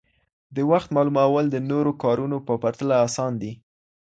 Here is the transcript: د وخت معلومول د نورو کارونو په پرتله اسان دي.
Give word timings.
د 0.55 0.57
وخت 0.71 0.89
معلومول 0.95 1.45
د 1.49 1.55
نورو 1.69 1.91
کارونو 2.03 2.37
په 2.47 2.53
پرتله 2.63 2.95
اسان 3.07 3.33
دي. 3.41 3.53